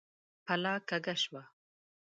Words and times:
پله 0.45 0.73
کږه 0.89 1.15
شوه. 1.21 1.43